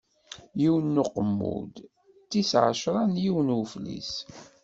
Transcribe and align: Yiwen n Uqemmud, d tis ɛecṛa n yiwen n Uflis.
Yiwen 0.59 0.87
n 0.97 1.01
Uqemmud, 1.03 1.73
d 1.83 1.85
tis 2.29 2.51
ɛecṛa 2.63 3.01
n 3.11 3.19
yiwen 3.23 3.49
n 3.53 3.59
Uflis. 3.61 4.11